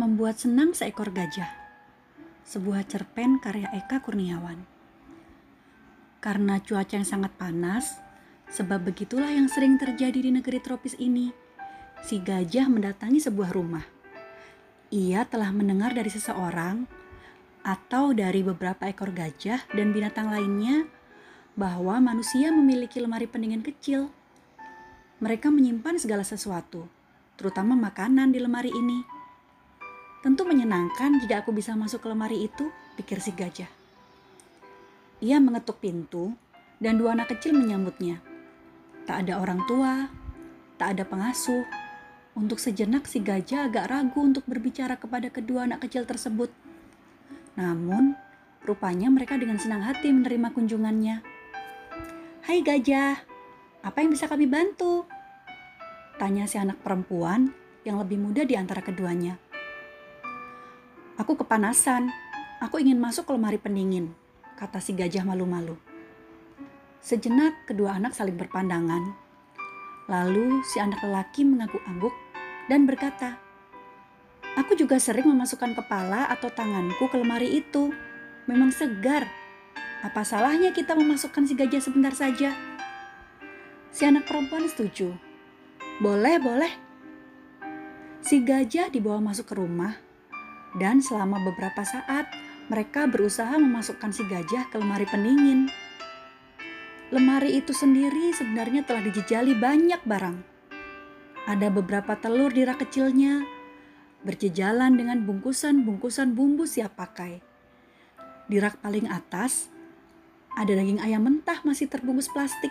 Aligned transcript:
Membuat 0.00 0.40
senang 0.40 0.72
seekor 0.72 1.12
gajah. 1.12 1.52
Sebuah 2.48 2.88
cerpen 2.88 3.36
karya 3.36 3.68
Eka 3.76 4.00
Kurniawan. 4.00 4.64
Karena 6.24 6.56
cuaca 6.56 6.96
yang 6.96 7.04
sangat 7.04 7.36
panas, 7.36 8.00
sebab 8.48 8.80
begitulah 8.80 9.28
yang 9.28 9.52
sering 9.52 9.76
terjadi 9.76 10.24
di 10.24 10.32
negeri 10.32 10.56
tropis 10.64 10.96
ini. 10.96 11.36
Si 12.00 12.16
gajah 12.16 12.72
mendatangi 12.72 13.20
sebuah 13.20 13.52
rumah. 13.52 13.84
Ia 14.88 15.28
telah 15.28 15.52
mendengar 15.52 15.92
dari 15.92 16.08
seseorang 16.08 16.88
atau 17.60 18.16
dari 18.16 18.40
beberapa 18.40 18.88
ekor 18.88 19.12
gajah 19.12 19.68
dan 19.68 19.92
binatang 19.92 20.32
lainnya 20.32 20.88
bahwa 21.60 22.00
manusia 22.00 22.48
memiliki 22.48 23.04
lemari 23.04 23.28
pendingin 23.28 23.60
kecil. 23.60 24.08
Mereka 25.20 25.52
menyimpan 25.52 26.00
segala 26.00 26.24
sesuatu, 26.24 26.88
terutama 27.36 27.76
makanan 27.76 28.32
di 28.32 28.40
lemari 28.40 28.72
ini. 28.72 29.19
Tentu 30.20 30.44
menyenangkan 30.44 31.16
jika 31.16 31.40
aku 31.40 31.48
bisa 31.48 31.72
masuk 31.72 32.04
ke 32.04 32.08
lemari 32.12 32.44
itu, 32.44 32.68
pikir 33.00 33.24
si 33.24 33.32
gajah. 33.32 33.72
Ia 35.24 35.40
mengetuk 35.40 35.80
pintu 35.80 36.36
dan 36.76 37.00
dua 37.00 37.16
anak 37.16 37.32
kecil 37.32 37.56
menyambutnya. 37.56 38.20
Tak 39.08 39.24
ada 39.24 39.40
orang 39.40 39.64
tua, 39.64 40.12
tak 40.76 40.92
ada 40.96 41.08
pengasuh. 41.08 41.64
Untuk 42.36 42.60
sejenak 42.60 43.08
si 43.08 43.24
gajah 43.24 43.72
agak 43.72 43.88
ragu 43.88 44.20
untuk 44.20 44.44
berbicara 44.44 45.00
kepada 45.00 45.32
kedua 45.32 45.64
anak 45.64 45.88
kecil 45.88 46.04
tersebut. 46.04 46.52
Namun, 47.56 48.12
rupanya 48.68 49.08
mereka 49.08 49.40
dengan 49.40 49.56
senang 49.56 49.88
hati 49.88 50.12
menerima 50.12 50.52
kunjungannya. 50.52 51.16
Hai 52.44 52.60
gajah, 52.60 53.24
apa 53.80 53.98
yang 54.04 54.12
bisa 54.12 54.28
kami 54.28 54.44
bantu? 54.44 55.08
Tanya 56.20 56.44
si 56.44 56.60
anak 56.60 56.76
perempuan 56.84 57.56
yang 57.88 57.96
lebih 57.96 58.20
muda 58.20 58.44
di 58.44 58.52
antara 58.52 58.84
keduanya. 58.84 59.49
Aku 61.20 61.36
kepanasan. 61.36 62.08
Aku 62.64 62.80
ingin 62.80 62.96
masuk 62.96 63.28
ke 63.28 63.36
lemari 63.36 63.60
pendingin, 63.60 64.16
kata 64.56 64.80
si 64.80 64.96
gajah 64.96 65.20
malu-malu. 65.20 65.76
Sejenak 67.04 67.68
kedua 67.68 68.00
anak 68.00 68.16
saling 68.16 68.40
berpandangan. 68.40 69.12
Lalu 70.08 70.64
si 70.64 70.80
anak 70.80 71.04
lelaki 71.04 71.44
mengangguk-angguk 71.44 72.16
dan 72.72 72.88
berkata, 72.88 73.36
Aku 74.56 74.72
juga 74.80 74.96
sering 74.96 75.28
memasukkan 75.28 75.76
kepala 75.76 76.24
atau 76.32 76.48
tanganku 76.48 77.04
ke 77.12 77.16
lemari 77.20 77.60
itu. 77.60 77.92
Memang 78.48 78.72
segar. 78.72 79.28
Apa 80.00 80.24
salahnya 80.24 80.72
kita 80.72 80.96
memasukkan 80.96 81.44
si 81.44 81.52
gajah 81.52 81.84
sebentar 81.84 82.16
saja? 82.16 82.56
Si 83.92 84.08
anak 84.08 84.24
perempuan 84.24 84.64
setuju. 84.72 85.12
Boleh, 86.00 86.40
boleh. 86.40 86.72
Si 88.24 88.40
gajah 88.40 88.88
dibawa 88.88 89.20
masuk 89.20 89.52
ke 89.52 89.56
rumah 89.60 90.09
dan 90.78 91.02
selama 91.02 91.42
beberapa 91.42 91.82
saat 91.82 92.30
mereka 92.70 93.10
berusaha 93.10 93.58
memasukkan 93.58 94.14
si 94.14 94.22
gajah 94.30 94.70
ke 94.70 94.78
lemari 94.78 95.08
pendingin. 95.10 95.66
Lemari 97.10 97.58
itu 97.58 97.74
sendiri 97.74 98.30
sebenarnya 98.30 98.86
telah 98.86 99.02
dijejali 99.02 99.58
banyak 99.58 99.98
barang. 100.06 100.38
Ada 101.50 101.66
beberapa 101.74 102.14
telur 102.14 102.54
di 102.54 102.62
rak 102.62 102.86
kecilnya, 102.86 103.42
berjejalan 104.22 104.94
dengan 104.94 105.18
bungkusan-bungkusan 105.26 106.38
bumbu 106.38 106.70
siap 106.70 106.94
pakai. 106.94 107.42
Di 108.46 108.62
rak 108.62 108.78
paling 108.78 109.10
atas, 109.10 109.66
ada 110.54 110.70
daging 110.70 111.02
ayam 111.02 111.26
mentah 111.26 111.58
masih 111.66 111.90
terbungkus 111.90 112.30
plastik, 112.30 112.70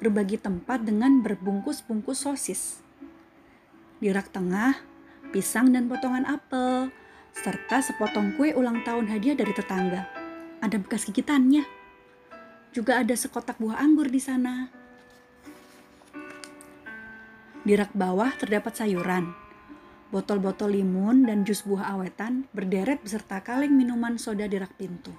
berbagi 0.00 0.40
tempat 0.40 0.88
dengan 0.88 1.20
berbungkus-bungkus 1.20 2.24
sosis. 2.24 2.80
Di 4.00 4.08
rak 4.08 4.32
tengah, 4.32 4.80
pisang 5.28 5.68
dan 5.76 5.92
potongan 5.92 6.24
apel, 6.24 6.88
serta 7.32 7.80
sepotong 7.80 8.36
kue 8.36 8.52
ulang 8.52 8.84
tahun 8.84 9.08
hadiah 9.08 9.34
dari 9.34 9.56
tetangga. 9.56 10.04
Ada 10.60 10.76
bekas 10.78 11.08
gigitannya. 11.08 11.64
Juga 12.70 13.00
ada 13.00 13.16
sekotak 13.16 13.58
buah 13.58 13.80
anggur 13.80 14.08
di 14.08 14.20
sana. 14.20 14.68
Di 17.62 17.72
rak 17.78 17.94
bawah 17.94 18.30
terdapat 18.36 18.74
sayuran, 18.74 19.32
botol-botol 20.10 20.74
limun 20.74 21.24
dan 21.30 21.46
jus 21.46 21.62
buah 21.62 21.94
awetan 21.94 22.50
berderet 22.50 23.00
beserta 23.00 23.38
kaleng 23.38 23.74
minuman 23.74 24.18
soda 24.18 24.50
di 24.50 24.58
rak 24.58 24.74
pintu. 24.74 25.14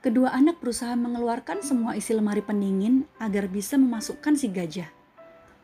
Kedua 0.00 0.30
anak 0.32 0.62
berusaha 0.62 0.94
mengeluarkan 0.94 1.66
semua 1.66 1.98
isi 1.98 2.14
lemari 2.14 2.40
pendingin 2.40 3.04
agar 3.18 3.50
bisa 3.50 3.74
memasukkan 3.74 4.38
si 4.38 4.46
gajah. 4.48 4.88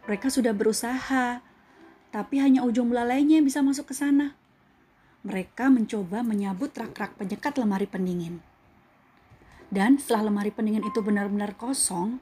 Mereka 0.05 0.35
sudah 0.35 0.51
berusaha, 0.51 1.41
tapi 2.11 2.43
hanya 2.43 2.67
ujung 2.67 2.91
belalainya 2.91 3.39
yang 3.39 3.47
bisa 3.47 3.63
masuk 3.63 3.89
ke 3.89 3.95
sana 3.95 4.35
mereka 5.23 5.71
mencoba 5.71 6.27
menyabut 6.27 6.75
rak-rak 6.75 7.15
penyekat 7.15 7.55
lemari 7.55 7.87
pendingin. 7.87 8.43
Dan 9.71 9.97
setelah 9.97 10.29
lemari 10.29 10.51
pendingin 10.51 10.83
itu 10.83 10.99
benar-benar 10.99 11.55
kosong, 11.55 12.19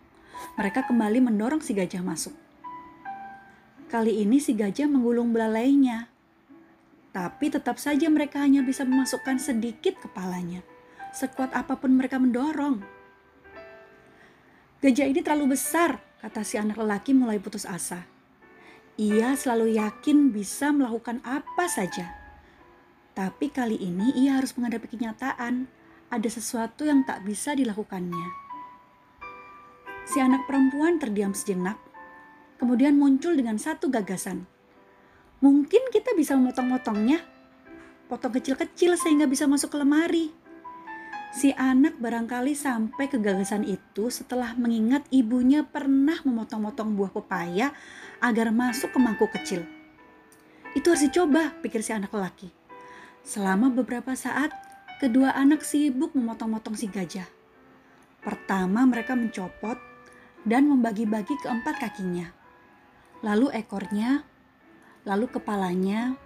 mereka 0.61 0.85
kembali 0.85 1.25
mendorong 1.25 1.65
si 1.65 1.73
gajah 1.73 2.05
masuk. 2.05 2.37
Kali 3.89 4.23
ini 4.23 4.39
si 4.39 4.53
gajah 4.53 4.87
menggulung 4.87 5.33
belalainya. 5.33 6.13
Tapi 7.11 7.51
tetap 7.51 7.81
saja 7.81 8.07
mereka 8.07 8.39
hanya 8.45 8.63
bisa 8.63 8.87
memasukkan 8.87 9.43
sedikit 9.43 9.99
kepalanya. 9.99 10.63
Sekuat 11.11 11.57
apa 11.57 11.75
pun 11.75 11.97
mereka 11.97 12.23
mendorong. 12.23 12.85
Gajah 14.79 15.11
ini 15.11 15.25
terlalu 15.25 15.59
besar, 15.59 15.99
kata 16.23 16.47
si 16.47 16.55
anak 16.55 16.79
lelaki 16.79 17.17
mulai 17.17 17.43
putus 17.43 17.67
asa. 17.67 18.07
Ia 18.95 19.35
selalu 19.35 19.81
yakin 19.81 20.31
bisa 20.31 20.71
melakukan 20.71 21.19
apa 21.27 21.67
saja 21.67 22.20
tapi 23.13 23.51
kali 23.51 23.77
ini 23.77 24.15
ia 24.15 24.39
harus 24.39 24.55
menghadapi 24.55 24.87
kenyataan, 24.87 25.67
ada 26.11 26.29
sesuatu 26.31 26.87
yang 26.87 27.07
tak 27.07 27.23
bisa 27.23 27.55
dilakukannya. 27.55 28.27
Si 30.11 30.19
anak 30.19 30.47
perempuan 30.51 30.99
terdiam 30.99 31.31
sejenak, 31.31 31.79
kemudian 32.59 32.99
muncul 32.99 33.35
dengan 33.39 33.59
satu 33.59 33.87
gagasan. 33.87 34.47
Mungkin 35.41 35.89
kita 35.95 36.13
bisa 36.19 36.35
memotong-motongnya, 36.35 37.23
potong 38.11 38.35
kecil-kecil 38.35 38.99
sehingga 38.99 39.31
bisa 39.31 39.47
masuk 39.47 39.73
ke 39.73 39.79
lemari. 39.79 40.27
Si 41.31 41.55
anak 41.55 42.03
barangkali 42.03 42.59
sampai 42.59 43.07
ke 43.07 43.23
gagasan 43.23 43.63
itu 43.63 44.11
setelah 44.11 44.59
mengingat 44.59 45.07
ibunya 45.15 45.63
pernah 45.63 46.19
memotong-motong 46.27 46.99
buah 46.99 47.15
pepaya 47.15 47.71
agar 48.19 48.51
masuk 48.51 48.91
ke 48.91 48.99
mangkuk 48.99 49.31
kecil. 49.31 49.63
Itu 50.75 50.91
harus 50.91 51.07
dicoba, 51.07 51.55
pikir 51.63 51.87
si 51.87 51.95
anak 51.95 52.11
lelaki. 52.11 52.60
Selama 53.21 53.69
beberapa 53.69 54.17
saat, 54.17 54.49
kedua 54.97 55.37
anak 55.37 55.61
sibuk 55.61 56.17
memotong-motong 56.17 56.77
si 56.77 56.89
gajah. 56.89 57.29
Pertama 58.21 58.85
mereka 58.89 59.17
mencopot 59.17 59.77
dan 60.45 60.69
membagi-bagi 60.69 61.37
keempat 61.41 61.81
kakinya. 61.81 62.33
Lalu 63.21 63.53
ekornya, 63.53 64.25
lalu 65.05 65.29
kepalanya, 65.29 66.17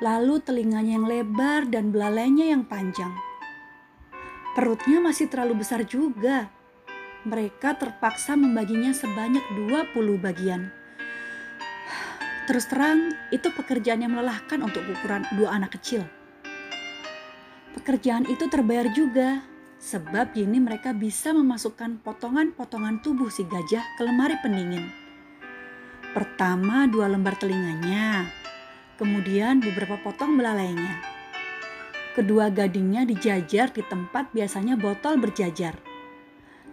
lalu 0.00 0.40
telinganya 0.40 0.96
yang 0.96 1.06
lebar 1.08 1.68
dan 1.68 1.92
belalainya 1.92 2.52
yang 2.52 2.64
panjang. 2.64 3.12
Perutnya 4.56 5.00
masih 5.04 5.28
terlalu 5.28 5.60
besar 5.60 5.84
juga. 5.84 6.48
Mereka 7.24 7.80
terpaksa 7.80 8.36
membaginya 8.36 8.92
sebanyak 8.92 9.42
20 9.68 10.20
bagian 10.20 10.83
Terus 12.44 12.68
terang, 12.68 13.16
itu 13.32 13.48
pekerjaan 13.48 14.04
yang 14.04 14.12
melelahkan 14.12 14.60
untuk 14.60 14.84
ukuran 14.84 15.24
dua 15.32 15.56
anak 15.56 15.80
kecil. 15.80 16.04
Pekerjaan 17.72 18.28
itu 18.28 18.52
terbayar 18.52 18.92
juga, 18.92 19.40
sebab 19.80 20.36
kini 20.36 20.60
mereka 20.60 20.92
bisa 20.92 21.32
memasukkan 21.32 22.04
potongan-potongan 22.04 23.00
tubuh 23.00 23.32
si 23.32 23.48
gajah 23.48 23.80
ke 23.96 24.02
lemari 24.04 24.36
pendingin. 24.44 24.92
Pertama 26.12 26.84
dua 26.84 27.08
lembar 27.08 27.32
telinganya, 27.40 28.28
kemudian 29.00 29.64
beberapa 29.64 29.96
potong 30.04 30.36
belalainya. 30.36 31.00
Kedua 32.12 32.52
gadingnya 32.52 33.08
dijajar 33.08 33.72
di 33.72 33.82
tempat 33.82 34.30
biasanya 34.36 34.76
botol 34.76 35.16
berjajar. 35.16 35.80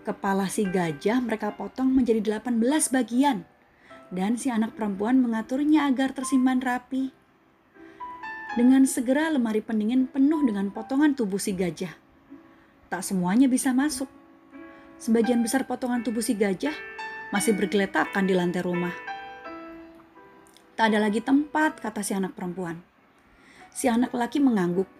Kepala 0.03 0.51
si 0.51 0.67
gajah 0.67 1.23
mereka 1.23 1.55
potong 1.55 1.89
menjadi 1.95 2.37
18 2.43 2.59
bagian 2.93 3.47
dan 4.11 4.35
si 4.35 4.51
anak 4.51 4.75
perempuan 4.75 5.23
mengaturnya 5.23 5.87
agar 5.87 6.11
tersimpan 6.11 6.59
rapi. 6.59 7.15
Dengan 8.59 8.83
segera 8.83 9.31
lemari 9.31 9.63
pendingin 9.63 10.11
penuh 10.11 10.43
dengan 10.43 10.67
potongan 10.75 11.15
tubuh 11.15 11.39
si 11.39 11.55
gajah. 11.55 11.95
Tak 12.91 12.99
semuanya 13.07 13.47
bisa 13.47 13.71
masuk. 13.71 14.11
Sebagian 14.99 15.39
besar 15.39 15.63
potongan 15.63 16.03
tubuh 16.03 16.19
si 16.19 16.35
gajah 16.35 16.75
masih 17.31 17.55
bergeletakan 17.55 18.27
di 18.27 18.35
lantai 18.35 18.59
rumah. 18.59 18.91
Tak 20.75 20.91
ada 20.91 20.99
lagi 20.99 21.23
tempat, 21.23 21.79
kata 21.79 22.03
si 22.03 22.11
anak 22.11 22.35
perempuan. 22.35 22.83
Si 23.71 23.87
anak 23.87 24.11
laki 24.11 24.43
mengangguk. 24.43 24.91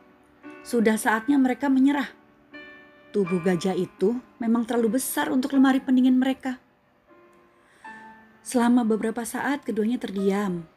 Sudah 0.63 0.96
saatnya 0.96 1.36
mereka 1.36 1.68
menyerah. 1.68 2.08
Tubuh 3.12 3.44
gajah 3.44 3.75
itu 3.75 4.16
memang 4.40 4.63
terlalu 4.63 4.96
besar 4.96 5.28
untuk 5.28 5.52
lemari 5.52 5.84
pendingin 5.84 6.16
mereka. 6.16 6.56
Selama 8.51 8.83
beberapa 8.83 9.24
saat 9.24 9.63
keduanya 9.63 9.95
terdiam. 9.95 10.68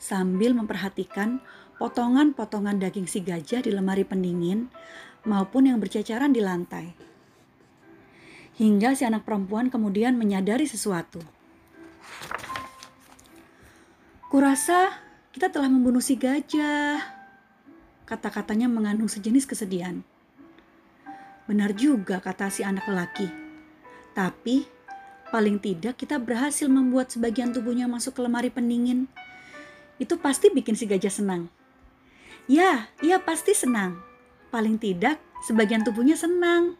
sambil 0.00 0.56
memperhatikan 0.56 1.44
potongan-potongan 1.76 2.80
daging 2.80 3.04
si 3.06 3.20
gajah 3.20 3.60
di 3.62 3.70
lemari 3.70 4.02
pendingin 4.02 4.66
maupun 5.28 5.68
yang 5.68 5.78
berceceran 5.78 6.32
di 6.32 6.40
lantai. 6.42 6.90
Hingga 8.56 8.96
si 8.96 9.04
anak 9.04 9.28
perempuan 9.28 9.68
kemudian 9.68 10.16
menyadari 10.16 10.64
sesuatu. 10.64 11.20
Kurasa 14.26 14.90
kita 15.36 15.52
telah 15.52 15.68
membunuh 15.68 16.02
si 16.02 16.16
gajah. 16.16 16.98
Kata-katanya 18.08 18.72
mengandung 18.72 19.12
sejenis 19.12 19.46
kesedihan. 19.46 20.00
Benar 21.44 21.76
juga 21.76 22.24
kata 22.24 22.48
si 22.48 22.64
anak 22.66 22.88
lelaki. 22.88 23.28
Tapi 24.16 24.81
paling 25.32 25.56
tidak 25.56 25.96
kita 25.96 26.20
berhasil 26.20 26.68
membuat 26.68 27.08
sebagian 27.08 27.56
tubuhnya 27.56 27.88
masuk 27.88 28.12
ke 28.12 28.20
lemari 28.20 28.52
pendingin. 28.52 29.08
Itu 29.96 30.20
pasti 30.20 30.52
bikin 30.52 30.76
si 30.76 30.84
gajah 30.84 31.08
senang. 31.08 31.48
Ya, 32.44 32.92
ia 33.00 33.16
pasti 33.16 33.56
senang. 33.56 33.96
Paling 34.52 34.76
tidak 34.76 35.16
sebagian 35.48 35.80
tubuhnya 35.80 36.20
senang. 36.20 36.76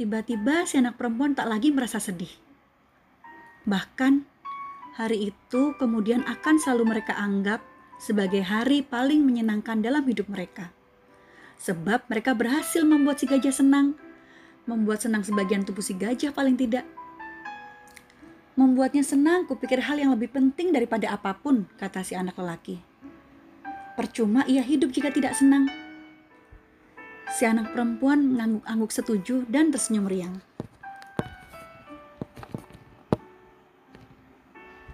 Tiba-tiba 0.00 0.64
si 0.64 0.80
anak 0.80 0.96
perempuan 0.96 1.36
tak 1.36 1.52
lagi 1.52 1.68
merasa 1.68 2.00
sedih. 2.00 2.32
Bahkan 3.68 4.24
hari 4.96 5.28
itu 5.34 5.76
kemudian 5.76 6.24
akan 6.24 6.56
selalu 6.56 6.96
mereka 6.96 7.12
anggap 7.20 7.60
sebagai 8.00 8.40
hari 8.40 8.80
paling 8.80 9.20
menyenangkan 9.20 9.84
dalam 9.84 10.04
hidup 10.08 10.32
mereka. 10.32 10.72
Sebab 11.60 12.08
mereka 12.08 12.36
berhasil 12.36 12.84
membuat 12.84 13.20
si 13.20 13.28
gajah 13.28 13.52
senang, 13.52 13.96
membuat 14.68 15.04
senang 15.04 15.24
sebagian 15.24 15.64
tubuh 15.64 15.84
si 15.84 15.96
gajah 15.96 16.32
paling 16.32 16.56
tidak. 16.56 16.84
Membuatnya 18.56 19.04
senang, 19.04 19.44
kupikir 19.44 19.84
hal 19.84 20.00
yang 20.00 20.16
lebih 20.16 20.32
penting 20.32 20.72
daripada 20.72 21.12
apa 21.12 21.36
pun, 21.36 21.68
kata 21.76 22.00
si 22.00 22.16
anak 22.16 22.40
lelaki. 22.40 22.80
Percuma 23.92 24.48
ia 24.48 24.64
hidup 24.64 24.96
jika 24.96 25.12
tidak 25.12 25.36
senang. 25.36 25.68
Si 27.36 27.44
anak 27.44 27.76
perempuan 27.76 28.32
mengangguk-angguk 28.32 28.88
setuju 28.96 29.44
dan 29.52 29.68
tersenyum 29.68 30.08
riang. 30.08 30.40